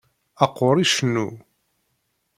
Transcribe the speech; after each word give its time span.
Aqqur 0.43 0.75
icennu. 0.83 1.27